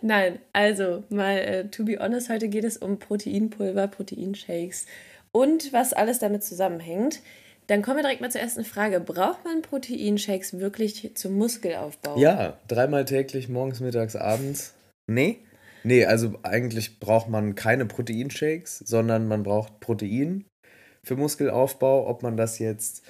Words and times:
Nein, 0.00 0.38
also 0.52 1.04
mal 1.08 1.38
äh, 1.38 1.68
to 1.68 1.84
be 1.84 1.98
honest, 1.98 2.28
heute 2.28 2.48
geht 2.48 2.64
es 2.64 2.76
um 2.76 2.98
Proteinpulver, 2.98 3.88
Proteinshakes 3.88 4.86
und 5.32 5.72
was 5.72 5.92
alles 5.92 6.18
damit 6.18 6.44
zusammenhängt. 6.44 7.20
Dann 7.66 7.82
kommen 7.82 7.98
wir 7.98 8.02
direkt 8.02 8.22
mal 8.22 8.30
zur 8.30 8.40
ersten 8.40 8.64
Frage. 8.64 8.98
Braucht 8.98 9.44
man 9.44 9.60
Proteinshakes 9.60 10.58
wirklich 10.58 11.10
zum 11.14 11.34
Muskelaufbau? 11.34 12.18
Ja, 12.18 12.58
dreimal 12.66 13.04
täglich, 13.04 13.48
morgens, 13.48 13.80
mittags, 13.80 14.16
abends. 14.16 14.74
Nee? 15.06 15.40
Nee, 15.84 16.06
also 16.06 16.32
eigentlich 16.42 16.98
braucht 16.98 17.28
man 17.28 17.54
keine 17.54 17.84
Proteinshakes, 17.84 18.78
sondern 18.78 19.28
man 19.28 19.42
braucht 19.42 19.80
Protein 19.80 20.44
für 21.04 21.16
Muskelaufbau. 21.16 22.08
Ob 22.08 22.22
man 22.22 22.36
das 22.36 22.58
jetzt 22.58 23.04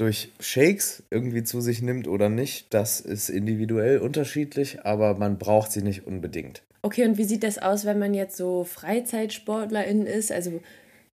durch 0.00 0.32
Shakes 0.40 1.02
irgendwie 1.10 1.44
zu 1.44 1.60
sich 1.60 1.82
nimmt 1.82 2.08
oder 2.08 2.28
nicht, 2.28 2.72
das 2.72 3.00
ist 3.00 3.28
individuell 3.28 3.98
unterschiedlich, 3.98 4.84
aber 4.84 5.14
man 5.14 5.38
braucht 5.38 5.72
sie 5.72 5.82
nicht 5.82 6.06
unbedingt. 6.06 6.62
Okay, 6.82 7.04
und 7.04 7.18
wie 7.18 7.24
sieht 7.24 7.44
das 7.44 7.58
aus, 7.58 7.84
wenn 7.84 7.98
man 7.98 8.14
jetzt 8.14 8.36
so 8.36 8.64
Freizeitsportlerin 8.64 10.06
ist? 10.06 10.32
Also 10.32 10.62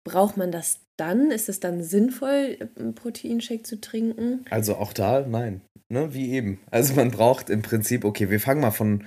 braucht 0.04 0.38
man 0.38 0.52
das 0.52 0.80
dann? 0.98 1.32
Ist 1.32 1.50
es 1.50 1.60
dann 1.60 1.82
sinnvoll, 1.82 2.58
einen 2.78 2.94
Proteinshake 2.94 3.64
zu 3.64 3.82
trinken? 3.82 4.46
Also 4.52 4.76
auch 4.76 4.94
da, 4.94 5.26
nein. 5.28 5.62
Ne, 5.90 6.14
wie 6.14 6.32
eben. 6.32 6.60
Also 6.72 6.94
man 6.94 7.12
braucht 7.12 7.50
im 7.50 7.62
Prinzip, 7.62 8.06
okay, 8.06 8.30
wir 8.30 8.40
fangen 8.40 8.62
mal 8.62 8.72
von 8.72 9.04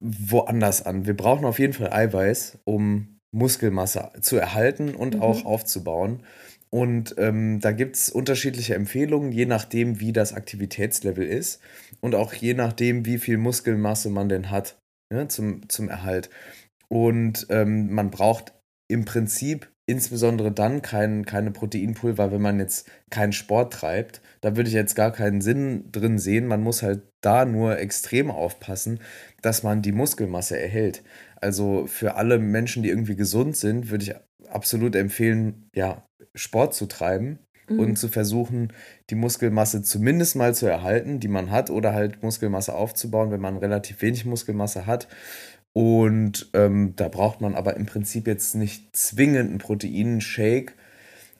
woanders 0.00 0.84
an. 0.84 1.06
Wir 1.06 1.16
brauchen 1.16 1.44
auf 1.44 1.58
jeden 1.58 1.72
Fall 1.72 1.92
Eiweiß, 1.92 2.58
um 2.64 3.18
Muskelmasse 3.32 4.10
zu 4.20 4.36
erhalten 4.36 4.94
und 4.94 5.16
mhm. 5.16 5.22
auch 5.22 5.44
aufzubauen. 5.44 6.22
Und 6.74 7.14
ähm, 7.18 7.60
da 7.60 7.72
gibt 7.72 7.96
es 7.96 8.08
unterschiedliche 8.08 8.74
Empfehlungen, 8.74 9.30
je 9.30 9.44
nachdem, 9.44 10.00
wie 10.00 10.12
das 10.12 10.32
Aktivitätslevel 10.32 11.26
ist 11.26 11.60
und 12.00 12.14
auch 12.14 12.32
je 12.32 12.54
nachdem, 12.54 13.04
wie 13.04 13.18
viel 13.18 13.36
Muskelmasse 13.36 14.08
man 14.08 14.30
denn 14.30 14.50
hat 14.50 14.78
ne, 15.12 15.28
zum, 15.28 15.68
zum 15.68 15.90
Erhalt. 15.90 16.30
Und 16.88 17.46
ähm, 17.50 17.92
man 17.92 18.10
braucht 18.10 18.54
im 18.88 19.04
Prinzip 19.04 19.70
insbesondere 19.86 20.52
dann 20.52 20.80
kein, 20.80 21.26
keine 21.26 21.50
Proteinpulver, 21.50 22.32
wenn 22.32 22.40
man 22.40 22.58
jetzt 22.58 22.88
keinen 23.10 23.32
Sport 23.32 23.72
treibt. 23.74 24.22
Da 24.40 24.56
würde 24.56 24.68
ich 24.68 24.74
jetzt 24.74 24.94
gar 24.94 25.12
keinen 25.12 25.40
Sinn 25.40 25.90
drin 25.92 26.18
sehen. 26.18 26.46
Man 26.46 26.62
muss 26.62 26.82
halt 26.82 27.02
da 27.20 27.44
nur 27.44 27.78
extrem 27.78 28.30
aufpassen, 28.30 29.00
dass 29.42 29.62
man 29.62 29.82
die 29.82 29.92
Muskelmasse 29.92 30.58
erhält. 30.58 31.02
Also 31.36 31.86
für 31.86 32.14
alle 32.14 32.38
Menschen, 32.38 32.82
die 32.82 32.88
irgendwie 32.88 33.16
gesund 33.16 33.56
sind, 33.56 33.90
würde 33.90 34.04
ich 34.04 34.14
absolut 34.48 34.94
empfehlen, 34.94 35.68
ja, 35.74 36.06
Sport 36.34 36.74
zu 36.74 36.86
treiben 36.86 37.38
mhm. 37.68 37.78
und 37.78 37.96
zu 37.96 38.08
versuchen, 38.08 38.72
die 39.10 39.14
Muskelmasse 39.14 39.82
zumindest 39.82 40.36
mal 40.36 40.54
zu 40.54 40.66
erhalten, 40.66 41.20
die 41.20 41.28
man 41.28 41.50
hat, 41.50 41.70
oder 41.70 41.92
halt 41.92 42.22
Muskelmasse 42.22 42.74
aufzubauen, 42.74 43.30
wenn 43.30 43.40
man 43.40 43.56
relativ 43.56 44.02
wenig 44.02 44.24
Muskelmasse 44.24 44.86
hat. 44.86 45.08
Und 45.72 46.50
ähm, 46.52 46.92
da 46.96 47.08
braucht 47.08 47.40
man 47.40 47.54
aber 47.54 47.76
im 47.76 47.86
Prinzip 47.86 48.26
jetzt 48.26 48.54
nicht 48.54 48.94
zwingend 48.94 49.50
einen 49.50 49.58
Proteinshake. 49.58 50.74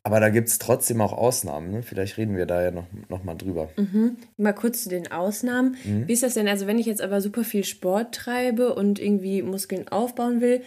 Aber 0.05 0.19
da 0.19 0.31
gibt 0.31 0.49
es 0.49 0.59
trotzdem 0.59 1.01
auch 1.01 1.13
Ausnahmen. 1.13 1.71
Ne? 1.71 1.83
Vielleicht 1.83 2.17
reden 2.17 2.37
wir 2.37 2.47
da 2.47 2.61
ja 2.61 2.71
noch, 2.73 2.87
noch 3.09 3.23
mal 3.23 3.35
drüber. 3.35 3.69
Mhm. 3.77 4.17
Mal 4.37 4.53
kurz 4.53 4.83
zu 4.83 4.89
den 4.89 5.13
Ausnahmen. 5.13 5.77
Mhm. 5.85 6.09
Wie 6.09 6.13
ist 6.13 6.25
das 6.25 6.35
denn? 6.35 6.49
Also, 6.49 6.67
wenn 6.67 6.79
ich 6.79 6.87
jetzt 6.87 7.03
aber 7.03 7.21
super 7.21 7.45
viel 7.45 7.63
Sport 7.63 8.15
treibe 8.15 8.75
und 8.75 8.99
irgendwie 8.99 9.43
Muskeln 9.43 9.87
aufbauen 9.89 10.41
will 10.41 10.63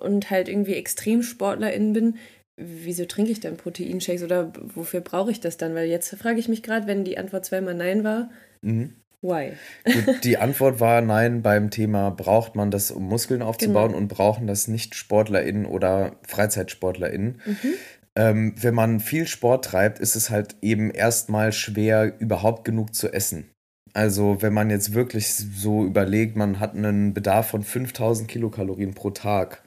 und 0.00 0.30
halt 0.30 0.48
irgendwie 0.48 0.74
Extremsportlerin 0.74 1.92
bin, 1.92 2.16
wieso 2.58 3.04
trinke 3.04 3.30
ich 3.30 3.40
dann 3.40 3.56
Proteinshakes 3.56 4.22
oder 4.22 4.52
wofür 4.74 5.00
brauche 5.00 5.30
ich 5.30 5.40
das 5.40 5.56
dann? 5.56 5.74
Weil 5.74 5.88
jetzt 5.88 6.14
frage 6.16 6.40
ich 6.40 6.48
mich 6.48 6.62
gerade, 6.62 6.86
wenn 6.86 7.04
die 7.04 7.18
Antwort 7.18 7.44
zweimal 7.44 7.74
Nein 7.74 8.04
war, 8.04 8.30
mhm. 8.62 8.94
why? 9.22 9.52
Gut, 9.84 10.24
die 10.24 10.38
Antwort 10.38 10.80
war 10.80 11.00
Nein 11.00 11.42
beim 11.42 11.70
Thema, 11.70 12.10
braucht 12.10 12.56
man 12.56 12.70
das, 12.70 12.90
um 12.90 13.04
Muskeln 13.04 13.42
aufzubauen 13.42 13.88
genau. 13.88 13.98
und 13.98 14.08
brauchen 14.08 14.46
das 14.46 14.68
nicht 14.68 14.94
SportlerInnen 14.94 15.66
oder 15.66 16.16
FreizeitsportlerInnen. 16.26 17.40
Mhm. 17.44 17.74
Ähm, 18.16 18.54
wenn 18.60 18.74
man 18.74 18.98
viel 18.98 19.28
Sport 19.28 19.66
treibt, 19.66 20.00
ist 20.00 20.16
es 20.16 20.30
halt 20.30 20.56
eben 20.60 20.90
erstmal 20.90 21.52
schwer, 21.52 22.20
überhaupt 22.20 22.64
genug 22.64 22.94
zu 22.94 23.12
essen. 23.12 23.50
Also 23.94 24.42
wenn 24.42 24.52
man 24.52 24.70
jetzt 24.70 24.92
wirklich 24.94 25.34
so 25.34 25.84
überlegt, 25.84 26.36
man 26.36 26.60
hat 26.60 26.74
einen 26.74 27.14
Bedarf 27.14 27.48
von 27.48 27.62
5000 27.62 28.28
Kilokalorien 28.28 28.94
pro 28.94 29.10
Tag 29.10 29.62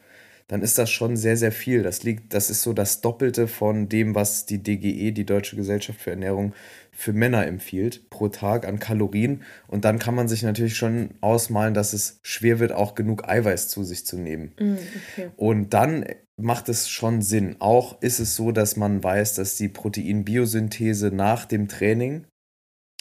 dann 0.52 0.64
ist 0.64 0.78
das 0.78 0.92
schon 0.92 1.16
sehr, 1.16 1.38
sehr 1.38 1.54
viel. 1.54 1.82
Das 1.82 2.04
liegt, 2.04 2.34
das 2.34 2.50
ist 2.50 2.62
so 2.62 2.74
das 2.74 3.00
Doppelte 3.00 3.48
von 3.48 3.88
dem, 3.88 4.16
was 4.16 4.46
die 4.46 4.62
DGE, 4.62 5.14
die 5.14 5.26
Deutsche 5.26 5.56
Gesellschaft 5.56 6.02
für 6.02 6.10
Ernährung, 6.10 6.54
für 6.92 7.14
Männer 7.14 7.48
empfiehlt 7.48 8.10
pro 8.10 8.28
Tag 8.28 8.68
an 8.68 8.78
Kalorien. 8.78 9.44
Und 9.68 9.86
dann 9.86 9.98
kann 9.98 10.14
man 10.14 10.28
sich 10.28 10.44
natürlich 10.44 10.76
schon 10.76 11.12
ausmalen, 11.22 11.74
dass 11.74 11.94
es 11.94 12.20
schwer 12.22 12.60
wird, 12.60 12.74
auch 12.74 12.96
genug 12.96 13.30
Eiweiß 13.30 13.70
zu 13.70 13.86
sich 13.86 14.06
zu 14.06 14.18
nehmen. 14.18 14.52
Mm, 14.60 14.74
okay. 14.74 15.30
Und 15.38 15.74
dann 15.74 16.04
macht 16.36 16.68
es 16.68 16.90
schon 16.90 17.22
Sinn. 17.22 17.56
Auch 17.60 18.02
ist 18.02 18.20
es 18.20 18.36
so, 18.36 18.52
dass 18.52 18.76
man 18.76 19.02
weiß, 19.02 19.36
dass 19.36 19.56
die 19.56 19.70
Proteinbiosynthese 19.70 21.12
nach 21.12 21.46
dem 21.46 21.70
Training 21.70 22.26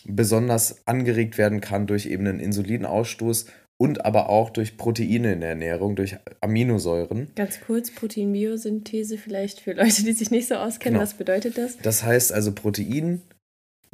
besonders 0.05 0.87
angeregt 0.87 1.37
werden 1.37 1.61
kann 1.61 1.88
durch 1.88 2.06
eben 2.06 2.28
einen 2.28 2.38
Insulinausstoß 2.38 3.47
und 3.80 4.04
aber 4.04 4.28
auch 4.28 4.50
durch 4.50 4.76
Proteine 4.76 5.32
in 5.32 5.41
der 5.41 5.50
Ernährung, 5.50 5.96
durch 5.96 6.18
Aminosäuren. 6.42 7.28
Ganz 7.34 7.60
kurz, 7.66 7.91
Proteinbiosynthese 7.91 9.16
vielleicht 9.16 9.60
für 9.60 9.72
Leute, 9.72 10.04
die 10.04 10.12
sich 10.12 10.30
nicht 10.30 10.48
so 10.48 10.56
auskennen. 10.56 10.98
Genau. 10.98 11.02
Was 11.02 11.14
bedeutet 11.14 11.56
das? 11.56 11.78
Das 11.78 12.02
heißt 12.02 12.30
also 12.30 12.52
Protein 12.52 13.22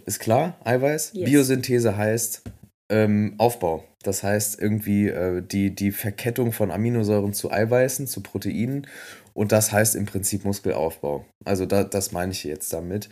ist 0.04 0.18
klar, 0.18 0.58
Eiweiß. 0.64 1.12
Yes. 1.14 1.30
Biosynthese 1.30 1.96
heißt 1.96 2.42
ähm, 2.90 3.34
Aufbau. 3.38 3.84
Das 4.02 4.24
heißt 4.24 4.60
irgendwie 4.60 5.06
äh, 5.06 5.40
die, 5.42 5.72
die 5.72 5.92
Verkettung 5.92 6.50
von 6.50 6.72
Aminosäuren 6.72 7.32
zu 7.32 7.52
Eiweißen, 7.52 8.08
zu 8.08 8.22
Proteinen. 8.22 8.88
Und 9.34 9.52
das 9.52 9.70
heißt 9.70 9.94
im 9.94 10.06
Prinzip 10.06 10.44
Muskelaufbau. 10.44 11.24
Also 11.44 11.64
da, 11.64 11.84
das 11.84 12.10
meine 12.10 12.32
ich 12.32 12.42
jetzt 12.42 12.72
damit. 12.72 13.08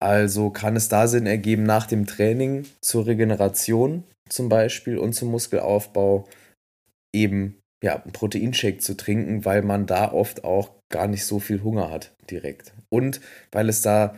Also 0.00 0.50
kann 0.50 0.76
es 0.76 0.88
da 0.88 1.08
Sinn 1.08 1.26
ergeben, 1.26 1.64
nach 1.64 1.86
dem 1.86 2.06
Training 2.06 2.66
zur 2.80 3.06
Regeneration 3.06 4.04
zum 4.28 4.48
Beispiel 4.48 4.98
und 4.98 5.14
zum 5.14 5.30
Muskelaufbau 5.30 6.28
eben 7.12 7.58
ja, 7.82 8.02
einen 8.02 8.12
Proteinshake 8.12 8.78
zu 8.78 8.96
trinken, 8.96 9.44
weil 9.44 9.62
man 9.62 9.86
da 9.86 10.12
oft 10.12 10.44
auch 10.44 10.70
gar 10.88 11.06
nicht 11.06 11.24
so 11.24 11.38
viel 11.38 11.62
Hunger 11.62 11.90
hat 11.90 12.14
direkt. 12.30 12.72
Und 12.88 13.20
weil 13.52 13.68
es 13.68 13.82
da, 13.82 14.16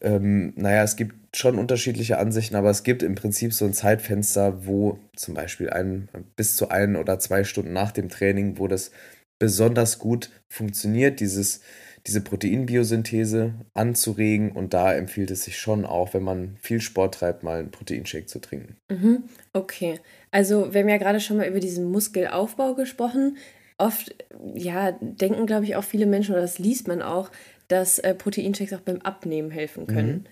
ähm, 0.00 0.52
naja, 0.56 0.82
es 0.82 0.96
gibt 0.96 1.36
schon 1.36 1.58
unterschiedliche 1.58 2.18
Ansichten, 2.18 2.56
aber 2.56 2.70
es 2.70 2.82
gibt 2.82 3.02
im 3.02 3.14
Prinzip 3.14 3.52
so 3.52 3.64
ein 3.64 3.74
Zeitfenster, 3.74 4.66
wo 4.66 4.98
zum 5.16 5.34
Beispiel 5.34 5.70
ein, 5.70 6.08
bis 6.36 6.56
zu 6.56 6.68
ein 6.68 6.96
oder 6.96 7.18
zwei 7.18 7.44
Stunden 7.44 7.72
nach 7.72 7.92
dem 7.92 8.08
Training, 8.08 8.58
wo 8.58 8.66
das 8.66 8.90
besonders 9.38 9.98
gut 9.98 10.30
funktioniert, 10.48 11.20
dieses 11.20 11.62
diese 12.06 12.20
Proteinbiosynthese 12.20 13.54
anzuregen. 13.74 14.52
Und 14.52 14.74
da 14.74 14.94
empfiehlt 14.94 15.30
es 15.30 15.44
sich 15.44 15.58
schon 15.58 15.84
auch, 15.84 16.14
wenn 16.14 16.22
man 16.22 16.56
viel 16.60 16.80
Sport 16.80 17.14
treibt, 17.14 17.42
mal 17.42 17.60
einen 17.60 17.70
Proteinshake 17.70 18.26
zu 18.26 18.40
trinken. 18.40 18.76
Mhm. 18.90 19.24
Okay. 19.52 20.00
Also, 20.30 20.72
wir 20.72 20.80
haben 20.80 20.88
ja 20.88 20.98
gerade 20.98 21.20
schon 21.20 21.36
mal 21.36 21.48
über 21.48 21.60
diesen 21.60 21.90
Muskelaufbau 21.90 22.74
gesprochen. 22.74 23.36
Oft, 23.78 24.14
ja, 24.54 24.92
denken, 25.00 25.46
glaube 25.46 25.64
ich, 25.64 25.76
auch 25.76 25.84
viele 25.84 26.06
Menschen, 26.06 26.32
oder 26.32 26.42
das 26.42 26.58
liest 26.58 26.88
man 26.88 27.02
auch, 27.02 27.30
dass 27.68 27.98
äh, 27.98 28.14
Proteinshakes 28.14 28.74
auch 28.74 28.80
beim 28.80 29.00
Abnehmen 29.00 29.50
helfen 29.50 29.86
können. 29.86 30.12
Mhm. 30.12 30.24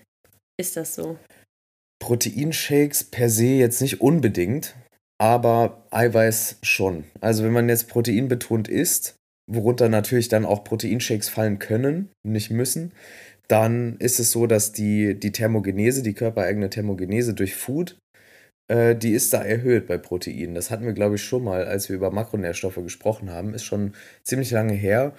Ist 0.57 0.77
das 0.77 0.95
so? 0.95 1.17
Proteinshakes 1.99 3.03
per 3.05 3.29
se 3.29 3.45
jetzt 3.45 3.81
nicht 3.81 4.01
unbedingt, 4.01 4.75
aber 5.19 5.85
Eiweiß 5.91 6.57
schon. 6.63 7.03
Also 7.19 7.43
wenn 7.43 7.51
man 7.51 7.69
jetzt 7.69 7.87
proteinbetont 7.87 8.67
isst, 8.67 9.15
worunter 9.53 9.89
natürlich 9.89 10.27
dann 10.27 10.45
auch 10.45 10.63
Proteinshakes 10.63 11.29
fallen 11.29 11.59
können, 11.59 12.09
nicht 12.23 12.51
müssen, 12.51 12.91
dann 13.47 13.97
ist 13.97 14.19
es 14.19 14.31
so, 14.31 14.47
dass 14.47 14.71
die, 14.71 15.19
die 15.19 15.31
Thermogenese, 15.31 16.03
die 16.03 16.13
körpereigene 16.13 16.69
Thermogenese 16.69 17.33
durch 17.33 17.55
Food, 17.55 17.97
äh, 18.69 18.95
die 18.95 19.11
ist 19.11 19.33
da 19.33 19.43
erhöht 19.43 19.87
bei 19.87 19.97
Proteinen. 19.97 20.55
Das 20.55 20.71
hatten 20.71 20.85
wir, 20.85 20.93
glaube 20.93 21.15
ich, 21.15 21.23
schon 21.23 21.43
mal, 21.43 21.65
als 21.65 21.89
wir 21.89 21.97
über 21.97 22.11
Makronährstoffe 22.11 22.81
gesprochen 22.81 23.29
haben. 23.29 23.53
Ist 23.53 23.65
schon 23.65 23.93
ziemlich 24.23 24.51
lange 24.51 24.73
her. 24.73 25.13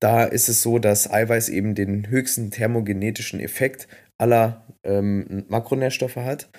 Da 0.00 0.24
ist 0.24 0.48
es 0.48 0.60
so, 0.62 0.78
dass 0.78 1.10
Eiweiß 1.10 1.48
eben 1.48 1.74
den 1.74 2.08
höchsten 2.10 2.50
thermogenetischen 2.50 3.40
Effekt 3.40 3.88
aller 4.18 4.66
ähm, 4.84 5.44
Makronährstoffe 5.48 6.16
hat. 6.16 6.50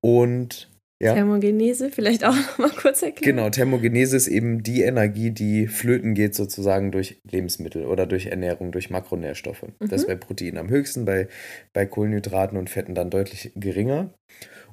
Und 0.00 0.69
Ja. 1.02 1.14
Thermogenese, 1.14 1.90
vielleicht 1.90 2.24
auch 2.24 2.34
noch 2.34 2.58
mal 2.58 2.70
kurz 2.70 3.02
erklären. 3.02 3.36
Genau, 3.36 3.48
Thermogenese 3.48 4.16
ist 4.16 4.28
eben 4.28 4.62
die 4.62 4.82
Energie, 4.82 5.30
die 5.30 5.66
flöten 5.66 6.12
geht 6.12 6.34
sozusagen 6.34 6.92
durch 6.92 7.20
Lebensmittel 7.30 7.86
oder 7.86 8.04
durch 8.06 8.26
Ernährung, 8.26 8.70
durch 8.70 8.90
Makronährstoffe. 8.90 9.62
Mhm. 9.62 9.88
Das 9.88 10.02
ist 10.02 10.08
bei 10.08 10.16
Proteinen 10.16 10.58
am 10.58 10.68
höchsten, 10.68 11.06
bei, 11.06 11.28
bei 11.72 11.86
Kohlenhydraten 11.86 12.58
und 12.58 12.68
Fetten 12.68 12.94
dann 12.94 13.08
deutlich 13.08 13.52
geringer. 13.56 14.12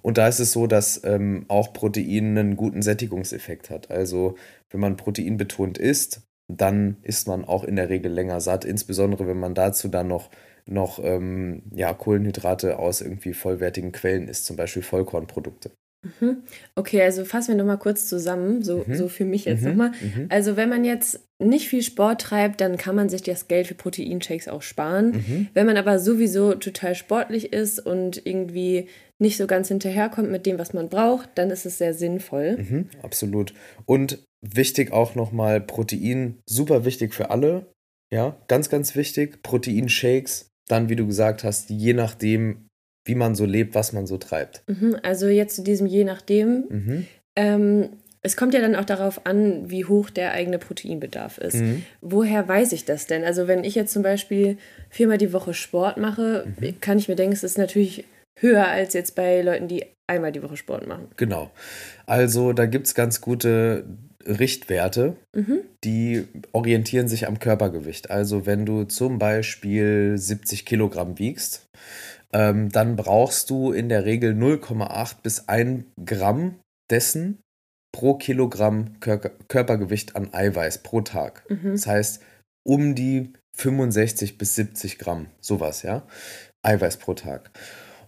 Und 0.01 0.17
da 0.17 0.27
ist 0.27 0.39
es 0.39 0.51
so, 0.51 0.67
dass 0.67 1.01
ähm, 1.05 1.45
auch 1.47 1.71
Protein 1.71 2.37
einen 2.37 2.57
guten 2.57 2.81
Sättigungseffekt 2.81 3.69
hat. 3.69 3.89
Also 3.89 4.35
wenn 4.69 4.81
man 4.81 4.97
proteinbetont 4.97 5.77
isst, 5.77 6.21
dann 6.49 6.97
ist 7.03 7.27
man 7.27 7.45
auch 7.45 7.63
in 7.63 7.77
der 7.77 7.89
Regel 7.89 8.11
länger 8.11 8.41
satt, 8.41 8.65
insbesondere 8.65 9.27
wenn 9.27 9.39
man 9.39 9.53
dazu 9.53 9.87
dann 9.87 10.07
noch, 10.07 10.29
noch 10.65 10.99
ähm, 11.03 11.63
ja, 11.73 11.93
Kohlenhydrate 11.93 12.79
aus 12.79 13.01
irgendwie 13.01 13.33
vollwertigen 13.33 13.91
Quellen 13.93 14.27
isst, 14.27 14.45
zum 14.45 14.55
Beispiel 14.55 14.83
Vollkornprodukte. 14.83 15.71
Mhm. 16.03 16.43
Okay, 16.75 17.01
also 17.01 17.25
fassen 17.25 17.49
wir 17.49 17.55
nochmal 17.55 17.79
kurz 17.79 18.07
zusammen, 18.07 18.63
so, 18.63 18.85
mhm. 18.87 18.95
so 18.95 19.07
für 19.07 19.25
mich 19.25 19.45
jetzt 19.45 19.61
mhm. 19.61 19.69
nochmal. 19.69 19.91
Mhm. 20.01 20.27
Also 20.29 20.55
wenn 20.55 20.69
man 20.69 20.85
jetzt 20.85 21.21
nicht 21.39 21.67
viel 21.67 21.83
Sport 21.83 22.21
treibt, 22.21 22.61
dann 22.61 22.77
kann 22.77 22.95
man 22.95 23.09
sich 23.09 23.21
das 23.23 23.47
Geld 23.47 23.67
für 23.67 23.75
Proteinshakes 23.75 24.47
auch 24.47 24.61
sparen. 24.61 25.11
Mhm. 25.11 25.47
Wenn 25.53 25.65
man 25.65 25.77
aber 25.77 25.99
sowieso 25.99 26.53
total 26.55 26.95
sportlich 26.95 27.53
ist 27.53 27.79
und 27.79 28.25
irgendwie 28.25 28.87
nicht 29.19 29.37
so 29.37 29.47
ganz 29.47 29.67
hinterherkommt 29.67 30.29
mit 30.29 30.45
dem, 30.45 30.59
was 30.59 30.73
man 30.73 30.89
braucht, 30.89 31.29
dann 31.35 31.49
ist 31.49 31.65
es 31.65 31.77
sehr 31.77 31.93
sinnvoll. 31.93 32.85
Absolut. 33.01 33.53
Und 33.85 34.23
wichtig 34.41 34.91
auch 34.91 35.15
nochmal 35.15 35.59
Protein, 35.61 36.39
super 36.45 36.85
wichtig 36.85 37.13
für 37.13 37.31
alle. 37.31 37.65
Ja, 38.11 38.37
ganz, 38.47 38.69
ganz 38.69 38.95
wichtig. 38.95 39.41
Proteinshakes, 39.43 40.49
dann, 40.67 40.89
wie 40.89 40.95
du 40.95 41.07
gesagt 41.07 41.43
hast, 41.43 41.69
je 41.69 41.93
nachdem, 41.93 42.66
wie 43.07 43.15
man 43.15 43.35
so 43.35 43.45
lebt, 43.45 43.75
was 43.75 43.93
man 43.93 44.07
so 44.07 44.17
treibt. 44.17 44.63
Mhm, 44.67 44.97
also 45.03 45.27
jetzt 45.27 45.55
zu 45.55 45.63
diesem 45.63 45.87
je 45.87 46.03
nachdem. 46.03 46.65
Mhm. 46.69 47.07
Ähm, 47.35 47.89
es 48.21 48.35
kommt 48.35 48.53
ja 48.53 48.59
dann 48.59 48.75
auch 48.75 48.85
darauf 48.85 49.25
an, 49.25 49.69
wie 49.69 49.85
hoch 49.85 50.09
der 50.09 50.33
eigene 50.33 50.59
Proteinbedarf 50.59 51.37
ist. 51.37 51.55
Mhm. 51.55 51.83
Woher 52.01 52.47
weiß 52.47 52.73
ich 52.73 52.83
das 52.83 53.07
denn? 53.07 53.23
Also 53.23 53.47
wenn 53.47 53.63
ich 53.63 53.75
jetzt 53.75 53.93
zum 53.93 54.03
Beispiel 54.03 54.57
viermal 54.89 55.17
die 55.17 55.33
Woche 55.33 55.53
Sport 55.53 55.97
mache, 55.97 56.45
mhm. 56.59 56.81
kann 56.81 56.97
ich 56.97 57.07
mir 57.07 57.15
denken, 57.15 57.33
es 57.33 57.43
ist 57.43 57.57
natürlich 57.57 58.05
höher 58.39 58.67
als 58.67 58.93
jetzt 58.93 59.15
bei 59.15 59.41
Leuten, 59.41 59.67
die 59.67 59.85
einmal 60.07 60.31
die 60.31 60.43
Woche 60.43 60.57
Sport 60.57 60.87
machen. 60.87 61.07
Genau. 61.15 61.51
Also 62.05 62.53
da 62.53 62.65
gibt 62.65 62.87
es 62.87 62.95
ganz 62.95 63.21
gute 63.21 63.85
Richtwerte, 64.25 65.15
mhm. 65.33 65.61
die 65.83 66.25
orientieren 66.51 67.07
sich 67.07 67.27
am 67.27 67.39
Körpergewicht. 67.39 68.11
Also 68.11 68.45
wenn 68.45 68.65
du 68.65 68.83
zum 68.83 69.19
Beispiel 69.19 70.17
70 70.17 70.65
Kilogramm 70.65 71.17
wiegst, 71.17 71.67
ähm, 72.33 72.69
dann 72.69 72.95
brauchst 72.95 73.49
du 73.49 73.71
in 73.71 73.89
der 73.89 74.05
Regel 74.05 74.33
0,8 74.33 75.15
bis 75.23 75.47
1 75.47 75.85
Gramm 76.05 76.59
dessen 76.89 77.39
pro 77.91 78.15
Kilogramm 78.15 78.99
Kör 78.99 79.17
Körpergewicht 79.19 80.15
an 80.15 80.33
Eiweiß 80.33 80.83
pro 80.83 81.01
Tag. 81.01 81.49
Mhm. 81.49 81.71
Das 81.71 81.87
heißt, 81.87 82.21
um 82.63 82.95
die 82.95 83.33
65 83.55 84.37
bis 84.37 84.55
70 84.55 84.99
Gramm, 84.99 85.27
sowas, 85.41 85.81
ja, 85.81 86.05
Eiweiß 86.63 86.97
pro 86.97 87.13
Tag. 87.13 87.51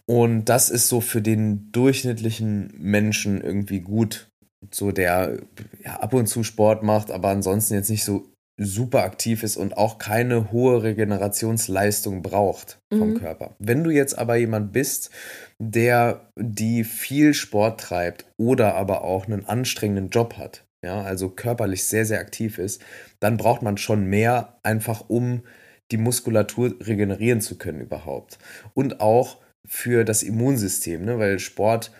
Und 0.05 0.45
das 0.45 0.69
ist 0.69 0.89
so 0.89 1.01
für 1.01 1.21
den 1.21 1.71
durchschnittlichen 1.71 2.73
Menschen 2.77 3.41
irgendwie 3.41 3.79
gut. 3.79 4.27
So 4.71 4.91
der 4.91 5.39
ja, 5.83 5.99
ab 5.99 6.13
und 6.13 6.27
zu 6.27 6.43
Sport 6.43 6.83
macht, 6.83 7.11
aber 7.11 7.29
ansonsten 7.29 7.75
jetzt 7.75 7.89
nicht 7.89 8.03
so 8.03 8.27
super 8.59 9.03
aktiv 9.03 9.43
ist 9.43 9.55
und 9.57 9.77
auch 9.77 9.97
keine 9.97 10.51
hohe 10.51 10.83
Regenerationsleistung 10.83 12.21
braucht 12.21 12.79
vom 12.91 13.11
mhm. 13.11 13.19
Körper. 13.19 13.55
Wenn 13.57 13.83
du 13.83 13.89
jetzt 13.89 14.17
aber 14.17 14.35
jemand 14.35 14.73
bist, 14.73 15.11
der 15.59 16.29
die 16.35 16.83
viel 16.83 17.33
Sport 17.33 17.79
treibt 17.79 18.25
oder 18.37 18.75
aber 18.75 19.03
auch 19.03 19.25
einen 19.25 19.45
anstrengenden 19.45 20.09
Job 20.09 20.37
hat, 20.37 20.65
ja, 20.83 21.01
also 21.01 21.29
körperlich 21.29 21.85
sehr, 21.85 22.05
sehr 22.05 22.19
aktiv 22.19 22.57
ist, 22.57 22.81
dann 23.19 23.37
braucht 23.37 23.61
man 23.61 23.77
schon 23.77 24.05
mehr, 24.05 24.59
einfach 24.63 25.05
um 25.07 25.43
die 25.91 25.97
Muskulatur 25.97 26.75
regenerieren 26.81 27.41
zu 27.41 27.57
können 27.57 27.81
überhaupt. 27.81 28.39
Und 28.73 29.01
auch 29.01 29.37
für 29.65 30.03
das 30.03 30.23
Immunsystem, 30.23 31.05
ne? 31.05 31.17
weil 31.19 31.39
Sport 31.39 31.91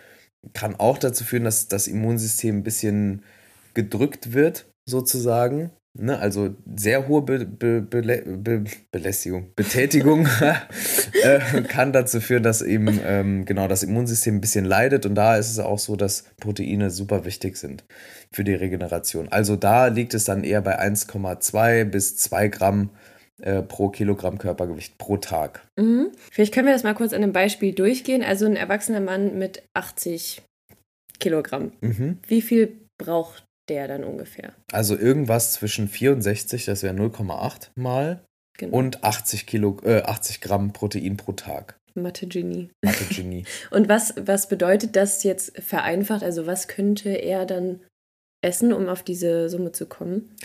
kann 0.54 0.76
auch 0.76 0.98
dazu 0.98 1.24
führen, 1.24 1.44
dass 1.44 1.68
das 1.68 1.88
Immunsystem 1.88 2.58
ein 2.58 2.64
bisschen 2.64 3.24
gedrückt 3.74 4.34
wird, 4.34 4.66
sozusagen. 4.86 5.72
Ne? 6.00 6.18
Also 6.18 6.56
sehr 6.76 7.08
hohe 7.08 7.22
Be 7.22 7.46
Be 7.46 7.82
Be 7.82 8.64
Belästigung, 8.92 9.52
Betätigung 9.56 10.28
äh, 11.24 11.62
kann 11.64 11.92
dazu 11.92 12.22
führen, 12.22 12.44
dass 12.44 12.62
eben 12.62 13.00
ähm, 13.06 13.46
genau 13.46 13.68
das 13.68 13.84
Immunsystem 13.84 14.36
ein 14.36 14.42
bisschen 14.42 14.66
leidet. 14.66 15.06
Und 15.06 15.16
da 15.16 15.36
ist 15.36 15.52
es 15.52 15.60
auch 15.60 15.80
so, 15.80 15.96
dass 15.96 16.24
Proteine 16.40 16.90
super 16.90 17.26
wichtig 17.26 17.58
sind 17.58 17.84
für 18.32 18.44
die 18.44 18.54
Regeneration. 18.54 19.28
Also 19.30 19.56
da 19.56 19.88
liegt 19.88 20.14
es 20.14 20.24
dann 20.24 20.44
eher 20.44 20.62
bei 20.62 20.80
1,2 20.80 21.86
bis 21.86 22.18
2 22.18 22.48
Gramm 22.48 22.90
äh, 23.42 23.62
pro 23.62 23.90
Kilogramm 23.90 24.38
Körpergewicht 24.38 24.98
pro 24.98 25.18
Tag. 25.18 25.66
Mhm. 25.78 26.12
Vielleicht 26.32 26.54
können 26.54 26.68
wir 26.68 26.74
das 26.74 26.84
mal 26.84 26.96
kurz 26.96 27.14
an 27.14 27.24
einem 27.24 27.34
Beispiel 27.34 27.74
durchgehen. 27.74 28.24
Also 28.24 28.46
ein 28.46 28.56
erwachsener 28.56 29.02
Mann 29.02 29.38
mit 29.38 29.64
80 29.74 30.42
Kilogramm. 31.20 31.74
Mhm. 31.82 32.20
Wie 32.28 32.42
viel 32.42 32.78
braucht 32.98 33.44
der 33.70 33.88
dann 33.88 34.04
ungefähr? 34.04 34.54
Also 34.72 34.98
irgendwas 34.98 35.54
zwischen 35.54 35.88
64, 35.88 36.66
das 36.66 36.84
wäre 36.84 36.96
0,8 36.96 37.70
mal, 37.76 38.24
genau. 38.58 38.78
und 38.78 39.04
80, 39.04 39.46
Kilo, 39.46 39.78
äh, 39.84 40.02
80 40.02 40.42
Gramm 40.42 40.74
Protein 40.74 41.18
pro 41.18 41.34
Tag. 41.34 41.80
Mathe-Genie. 41.96 42.70
Mathe-Genie. 42.84 43.46
und 43.72 43.90
was, 43.90 44.14
was 44.18 44.48
bedeutet 44.48 44.96
das 44.96 45.24
jetzt 45.24 45.58
vereinfacht? 45.62 46.24
Also 46.24 46.46
was 46.46 46.68
könnte 46.68 47.10
er 47.10 47.46
dann 47.46 47.82
essen, 48.42 48.74
um 48.74 48.88
auf 48.88 49.04
diese 49.04 49.50
Summe 49.50 49.72
zu 49.72 49.86
kommen? 49.86 50.36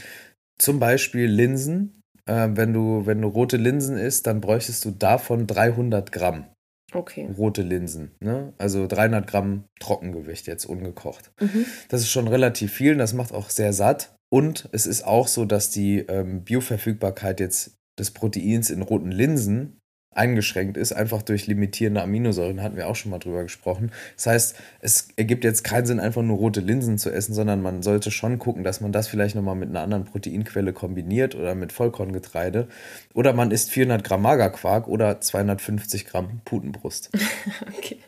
Zum 0.59 0.79
Beispiel 0.79 1.27
Linsen, 1.27 2.01
äh, 2.27 2.49
wenn, 2.53 2.73
du, 2.73 3.07
wenn 3.07 3.21
du 3.21 3.29
rote 3.29 3.57
Linsen 3.57 3.97
isst, 3.97 4.27
dann 4.27 4.41
bräuchtest 4.41 4.85
du 4.85 4.91
davon 4.91 5.47
300 5.47 6.13
Gramm. 6.13 6.47
Okay. 6.95 7.29
Rote 7.37 7.63
Linsen. 7.63 8.13
Ne? 8.21 8.53
Also 8.59 8.87
300 8.87 9.27
Gramm 9.27 9.65
Trockengewicht 9.81 10.47
jetzt 10.47 10.65
ungekocht. 10.65 11.33
Mhm. 11.41 11.67
Das 11.89 12.01
ist 12.01 12.11
schon 12.11 12.29
relativ 12.29 12.73
viel 12.73 12.93
und 12.93 12.99
das 12.99 13.13
macht 13.13 13.33
auch 13.33 13.51
sehr 13.51 13.73
satt. 13.73 14.15
Und 14.31 14.69
es 14.73 14.87
ist 14.87 15.05
auch 15.05 15.29
so, 15.29 15.45
dass 15.45 15.71
die 15.71 15.99
ähm, 15.99 16.45
Bioverfügbarkeit 16.45 17.41
jetzt 17.41 17.77
des 17.99 18.11
Proteins 18.11 18.71
in 18.71 18.83
roten 18.83 19.13
Linsen 19.13 19.81
eingeschränkt 20.17 20.77
ist, 20.77 20.93
einfach 20.93 21.23
durch 21.23 21.47
limitierende 21.47 22.03
Aminosäuren, 22.03 22.63
hatten 22.63 22.77
wir 22.77 22.89
auch 22.89 22.97
schon 22.97 23.11
mal 23.11 23.19
drüber 23.19 23.43
gesprochen. 23.43 23.91
Das 24.17 24.27
heißt, 24.27 24.57
es 24.81 25.09
ergibt 25.17 25.45
jetzt 25.45 25.65
keinen 25.65 25.87
Sinn, 25.87 26.01
einfach 26.01 26.23
nur 26.23 26.37
rote 26.37 26.61
Linsen 26.61 26.99
zu 26.99 27.11
essen, 27.11 27.35
sondern 27.35 27.63
man 27.63 27.83
sollte 27.83 28.11
schon 28.11 28.39
gucken, 28.39 28.65
dass 28.65 28.81
man 28.81 28.93
das 28.93 29.09
vielleicht 29.09 29.35
nochmal 29.35 29.57
mit 29.57 29.69
einer 29.69 29.81
anderen 29.81 30.05
Proteinquelle 30.05 30.73
kombiniert 30.73 31.35
oder 31.35 31.55
mit 31.55 31.73
Vollkorngetreide. 31.73 32.69
Oder 33.15 33.33
man 33.33 33.51
isst 33.51 33.71
400 33.71 34.05
Gramm 34.05 34.23
Magerquark 34.23 34.89
oder 34.89 35.21
250 35.21 36.07
Gramm 36.07 36.41
Putenbrust. 36.45 37.11
okay. 37.77 37.99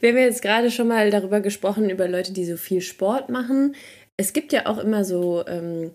Wir 0.00 0.10
haben 0.10 0.18
jetzt 0.18 0.42
gerade 0.42 0.70
schon 0.70 0.88
mal 0.88 1.10
darüber 1.10 1.40
gesprochen, 1.40 1.88
über 1.90 2.08
Leute, 2.08 2.32
die 2.32 2.44
so 2.44 2.56
viel 2.56 2.80
Sport 2.80 3.30
machen. 3.30 3.74
Es 4.16 4.32
gibt 4.32 4.52
ja 4.52 4.66
auch 4.66 4.78
immer 4.78 5.04
so 5.04 5.46
ähm, 5.46 5.92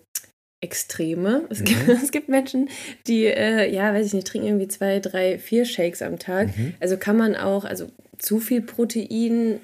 Extreme. 0.60 1.46
Es, 1.50 1.60
mhm. 1.60 1.64
gibt, 1.64 1.88
es 2.02 2.10
gibt 2.10 2.28
Menschen, 2.28 2.68
die, 3.06 3.24
äh, 3.24 3.72
ja, 3.72 3.92
weiß 3.94 4.06
ich 4.06 4.14
nicht, 4.14 4.26
trinken 4.26 4.48
irgendwie 4.48 4.68
zwei, 4.68 5.00
drei, 5.00 5.38
vier 5.38 5.64
Shakes 5.64 6.02
am 6.02 6.18
Tag. 6.18 6.56
Mhm. 6.56 6.74
Also 6.80 6.96
kann 6.96 7.16
man 7.16 7.36
auch, 7.36 7.64
also 7.64 7.88
zu 8.18 8.40
viel 8.40 8.60
Protein 8.60 9.60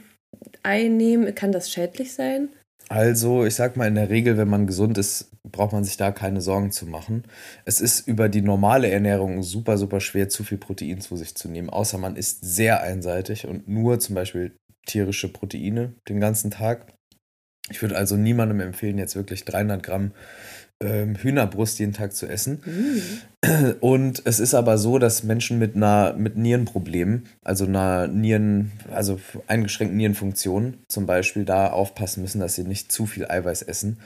einnehmen, 0.63 1.35
kann 1.35 1.53
das 1.53 1.71
schädlich 1.71 2.13
sein? 2.13 2.49
Also, 2.89 3.45
ich 3.45 3.55
sag 3.55 3.77
mal, 3.77 3.89
in 3.89 3.97
der 3.97 4.11
Regel, 4.11 4.37
wenn 4.37 4.49
man 4.49 4.67
gesund 4.67 4.97
ist, 4.97 5.33
braucht 5.43 5.73
man 5.73 5.85
sich 5.85 5.97
da 5.97 6.13
keine 6.13 6.41
Sorgen 6.41 6.71
zu 6.71 6.87
machen. 6.87 7.25
Es 7.65 7.81
ist 7.81 8.07
über 8.07 8.29
die 8.29 8.43
normale 8.43 8.89
Ernährung 8.89 9.43
super, 9.43 9.77
super 9.77 10.01
schwer, 10.01 10.29
zu 10.29 10.45
viel 10.45 10.59
Protein 10.59 11.01
zu 11.01 11.17
sich 11.17 11.35
zu 11.35 11.49
nehmen, 11.49 11.71
außer 11.71 11.99
man 11.99 12.17
isst 12.17 12.45
sehr 12.45 12.83
einseitig 12.83 13.47
und 13.47 13.69
nur 13.69 13.99
zum 13.99 14.15
Beispiel 14.15 14.57
tierische 14.87 15.33
Proteine 15.33 15.95
den 16.09 16.21
ganzen 16.21 16.51
Tag. 16.51 16.93
Ich 17.71 17.83
würde 17.83 17.97
also 17.97 18.17
niemandem 18.17 18.61
empfehlen, 18.61 18.99
jetzt 18.99 19.17
wirklich 19.17 19.45
300 19.45 19.83
Gramm 19.83 20.13
ähm, 20.83 21.17
Hühnerbrust 21.17 21.79
jeden 21.79 21.93
Tag 21.93 22.15
zu 22.15 22.27
essen. 22.27 22.63
Mhm. 22.65 23.75
Und 23.81 24.23
es 24.25 24.41
ist 24.41 24.55
aber 24.55 24.79
so, 24.79 24.99
dass 24.99 25.23
Menschen 25.23 25.59
mit 25.59 25.77
einer 25.77 26.15
mit 26.15 26.37
Nierenproblemen, 26.37 27.27
also 27.45 27.65
einer 27.65 28.07
Nieren, 28.09 28.73
also 28.93 29.21
eingeschränkten 29.47 29.97
Nierenfunktion 29.97 30.79
zum 30.89 31.07
Beispiel, 31.07 31.45
da 31.45 31.71
aufpassen 31.71 32.23
müssen, 32.23 32.41
dass 32.41 32.55
sie 32.55 32.65
nicht 32.65 32.93
zu 32.93 33.07
viel 33.07 33.27
Eiweiß 33.27 33.63
essen. 33.63 33.99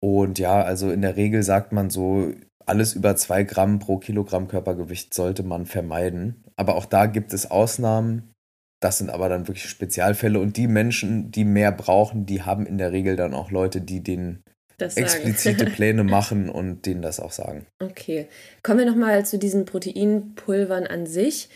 Und 0.00 0.38
ja, 0.38 0.62
also 0.62 0.90
in 0.90 1.02
der 1.02 1.16
Regel 1.16 1.42
sagt 1.42 1.72
man 1.72 1.90
so, 1.90 2.32
alles 2.64 2.94
über 2.94 3.16
zwei 3.16 3.44
Gramm 3.44 3.78
pro 3.78 3.98
Kilogramm 3.98 4.48
Körpergewicht 4.48 5.14
sollte 5.14 5.42
man 5.42 5.66
vermeiden. 5.66 6.44
Aber 6.56 6.74
auch 6.74 6.86
da 6.86 7.06
gibt 7.06 7.32
es 7.32 7.50
Ausnahmen. 7.50 8.32
Das 8.80 8.98
sind 8.98 9.10
aber 9.10 9.28
dann 9.28 9.48
wirklich 9.48 9.68
Spezialfälle. 9.68 10.40
Und 10.40 10.56
die 10.56 10.66
Menschen, 10.66 11.30
die 11.30 11.44
mehr 11.44 11.72
brauchen, 11.72 12.26
die 12.26 12.42
haben 12.42 12.66
in 12.66 12.78
der 12.78 12.92
Regel 12.92 13.16
dann 13.16 13.34
auch 13.34 13.50
Leute, 13.50 13.80
die 13.80 14.02
den 14.02 14.42
explizite 14.78 15.64
Pläne 15.66 16.04
machen 16.04 16.48
und 16.48 16.86
denen 16.86 17.02
das 17.02 17.20
auch 17.20 17.32
sagen. 17.32 17.66
Okay. 17.82 18.26
Kommen 18.62 18.80
wir 18.80 18.86
nochmal 18.86 19.24
zu 19.24 19.38
diesen 19.38 19.64
Proteinpulvern 19.64 20.86
an 20.86 21.06
sich. 21.06 21.48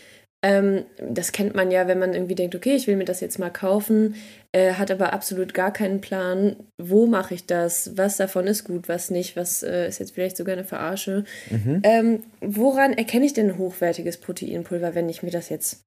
Ähm, 0.43 0.85
das 0.97 1.31
kennt 1.31 1.53
man 1.53 1.69
ja, 1.69 1.87
wenn 1.87 1.99
man 1.99 2.13
irgendwie 2.13 2.33
denkt, 2.33 2.55
okay, 2.55 2.73
ich 2.73 2.87
will 2.87 2.95
mir 2.95 3.05
das 3.05 3.19
jetzt 3.19 3.37
mal 3.37 3.51
kaufen, 3.51 4.15
äh, 4.51 4.73
hat 4.73 4.89
aber 4.89 5.13
absolut 5.13 5.53
gar 5.53 5.71
keinen 5.71 6.01
Plan, 6.01 6.55
wo 6.81 7.05
mache 7.05 7.35
ich 7.35 7.45
das, 7.45 7.95
was 7.95 8.17
davon 8.17 8.47
ist 8.47 8.63
gut, 8.63 8.89
was 8.89 9.11
nicht, 9.11 9.35
was 9.35 9.61
äh, 9.61 9.87
ist 9.87 9.99
jetzt 9.99 10.15
vielleicht 10.15 10.37
sogar 10.37 10.53
eine 10.53 10.63
Verarsche. 10.63 11.25
Mhm. 11.51 11.81
Ähm, 11.83 12.23
woran 12.41 12.93
erkenne 12.93 13.25
ich 13.25 13.33
denn 13.33 13.59
hochwertiges 13.59 14.17
Proteinpulver, 14.17 14.95
wenn 14.95 15.09
ich 15.09 15.21
mir 15.21 15.31
das 15.31 15.49
jetzt 15.49 15.83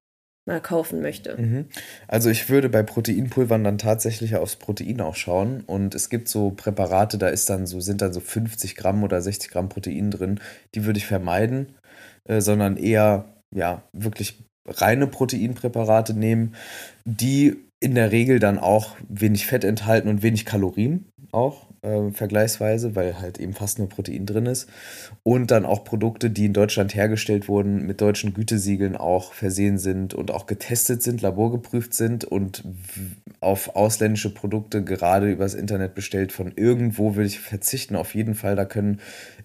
mal 0.46 0.60
kaufen 0.60 1.00
möchte. 1.00 1.40
Mhm. 1.40 1.66
Also 2.06 2.30
ich 2.30 2.48
würde 2.50 2.68
bei 2.68 2.82
Proteinpulvern 2.82 3.64
dann 3.64 3.78
tatsächlich 3.78 4.36
aufs 4.36 4.56
Protein 4.56 5.00
auch 5.00 5.16
schauen. 5.16 5.62
Und 5.66 5.94
es 5.94 6.10
gibt 6.10 6.28
so 6.28 6.50
Präparate, 6.50 7.18
da 7.18 7.28
ist 7.28 7.48
dann 7.48 7.66
so, 7.66 7.80
sind 7.80 8.02
dann 8.02 8.12
so 8.12 8.20
50 8.20 8.76
Gramm 8.76 9.02
oder 9.02 9.20
60 9.20 9.50
Gramm 9.50 9.68
Protein 9.68 10.10
drin. 10.10 10.40
Die 10.74 10.84
würde 10.84 10.98
ich 10.98 11.06
vermeiden, 11.06 11.74
äh, 12.28 12.40
sondern 12.40 12.76
eher 12.76 13.24
ja 13.54 13.82
wirklich 13.92 14.44
reine 14.66 15.06
Proteinpräparate 15.06 16.14
nehmen, 16.14 16.54
die 17.04 17.56
in 17.80 17.94
der 17.94 18.12
Regel 18.12 18.38
dann 18.38 18.58
auch 18.58 18.96
wenig 19.08 19.46
Fett 19.46 19.64
enthalten 19.64 20.08
und 20.08 20.22
wenig 20.22 20.46
Kalorien 20.46 21.06
auch 21.32 21.66
äh, 21.84 22.10
vergleichsweise, 22.12 22.96
weil 22.96 23.20
halt 23.20 23.38
eben 23.38 23.52
fast 23.52 23.78
nur 23.78 23.88
Protein 23.88 24.26
drin 24.26 24.46
ist. 24.46 24.68
Und 25.22 25.50
dann 25.50 25.64
auch 25.64 25.84
Produkte, 25.84 26.30
die 26.30 26.46
in 26.46 26.52
Deutschland 26.52 26.94
hergestellt 26.94 27.46
wurden, 27.48 27.86
mit 27.86 28.00
deutschen 28.00 28.34
Gütesiegeln 28.34 28.96
auch 28.96 29.32
versehen 29.32 29.78
sind 29.78 30.14
und 30.14 30.30
auch 30.30 30.46
getestet 30.46 31.02
sind, 31.02 31.22
laborgeprüft 31.22 31.94
sind 31.94 32.24
und 32.24 32.64
auf 33.40 33.76
ausländische 33.76 34.32
Produkte 34.32 34.82
gerade 34.82 35.30
übers 35.30 35.54
Internet 35.54 35.94
bestellt 35.94 36.32
von 36.32 36.52
irgendwo 36.56 37.16
will 37.16 37.26
ich 37.26 37.38
verzichten. 37.40 37.96
Auf 37.96 38.14
jeden 38.14 38.34
Fall, 38.34 38.56
da 38.56 38.64
können 38.64 39.00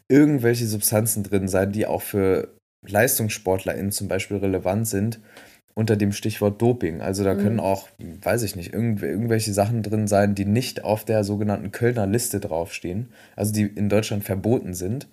irgendwelche 0.08 0.66
Substanzen 0.66 1.24
drin 1.24 1.48
sein, 1.48 1.72
die 1.72 1.86
auch 1.86 2.02
für 2.02 2.56
LeistungssportlerInnen 2.88 3.92
zum 3.92 4.08
Beispiel 4.08 4.38
relevant 4.38 4.88
sind 4.88 5.20
unter 5.76 5.96
dem 5.96 6.12
Stichwort 6.12 6.62
Doping. 6.62 7.02
Also 7.02 7.24
da 7.24 7.34
mhm. 7.34 7.40
können 7.40 7.60
auch, 7.60 7.88
weiß 8.00 8.44
ich 8.44 8.56
nicht, 8.56 8.74
irgendw 8.74 9.06
irgendwelche 9.06 9.54
Sachen 9.54 9.84
drin 9.84 10.08
sein, 10.08 10.36
die 10.36 10.46
nicht 10.46 10.84
auf 10.84 11.06
der 11.06 11.24
sogenannten 11.24 11.72
Kölner 11.72 12.08
Liste 12.08 12.40
draufstehen, 12.40 13.10
also 13.36 13.54
die 13.54 13.64
in 13.64 13.90
Deutschland 13.90 14.24
verboten 14.24 14.74
sind. 14.74 15.08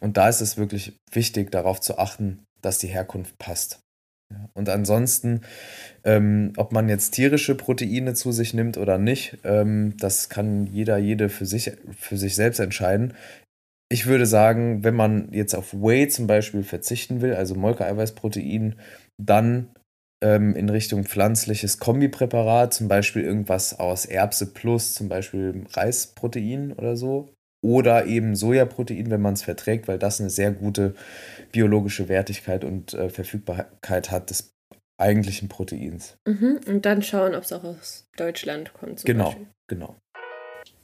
Und 0.00 0.16
da 0.16 0.28
ist 0.28 0.40
es 0.40 0.56
wirklich 0.56 0.96
wichtig, 1.12 1.50
darauf 1.50 1.80
zu 1.80 1.98
achten, 1.98 2.44
dass 2.60 2.78
die 2.78 2.88
Herkunft 2.88 3.38
passt. 3.38 3.80
Ja. 4.32 4.48
Und 4.54 4.68
ansonsten, 4.68 5.42
ähm, 6.04 6.52
ob 6.56 6.72
man 6.72 6.88
jetzt 6.88 7.12
tierische 7.12 7.54
Proteine 7.54 8.14
zu 8.14 8.32
sich 8.32 8.54
nimmt 8.54 8.76
oder 8.76 8.98
nicht, 8.98 9.38
ähm, 9.44 9.94
das 9.98 10.28
kann 10.28 10.66
jeder, 10.66 10.98
jede 10.98 11.28
für 11.28 11.46
sich, 11.46 11.72
für 11.98 12.16
sich 12.16 12.34
selbst 12.34 12.58
entscheiden. 12.58 13.14
Ich 13.88 14.06
würde 14.06 14.26
sagen, 14.26 14.82
wenn 14.82 14.96
man 14.96 15.32
jetzt 15.32 15.54
auf 15.54 15.72
Whey 15.72 16.08
zum 16.08 16.26
Beispiel 16.26 16.64
verzichten 16.64 17.20
will, 17.20 17.34
also 17.34 17.54
Molkeeiweißprotein, 17.54 18.74
dann 19.16 19.70
ähm, 20.26 20.56
in 20.56 20.68
Richtung 20.68 21.04
pflanzliches 21.04 21.78
Kombipräparat, 21.78 22.74
zum 22.74 22.88
Beispiel 22.88 23.22
irgendwas 23.22 23.78
aus 23.78 24.06
Erbse 24.06 24.46
plus, 24.46 24.94
zum 24.94 25.08
Beispiel 25.08 25.64
Reisprotein 25.72 26.72
oder 26.72 26.96
so. 26.96 27.28
Oder 27.62 28.06
eben 28.06 28.36
Sojaprotein, 28.36 29.10
wenn 29.10 29.22
man 29.22 29.34
es 29.34 29.42
verträgt, 29.42 29.88
weil 29.88 29.98
das 29.98 30.20
eine 30.20 30.30
sehr 30.30 30.52
gute 30.52 30.94
biologische 31.52 32.08
Wertigkeit 32.08 32.64
und 32.64 32.94
äh, 32.94 33.08
Verfügbarkeit 33.08 34.10
hat 34.10 34.30
des 34.30 34.52
eigentlichen 34.98 35.48
Proteins. 35.48 36.16
Mhm. 36.26 36.60
Und 36.66 36.86
dann 36.86 37.02
schauen, 37.02 37.34
ob 37.34 37.44
es 37.44 37.52
auch 37.52 37.64
aus 37.64 38.08
Deutschland 38.16 38.72
kommt. 38.74 39.04
genau, 39.04 39.26
Beispiel. 39.26 39.46
genau. 39.68 39.96